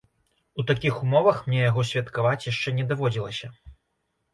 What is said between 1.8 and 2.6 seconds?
святкаваць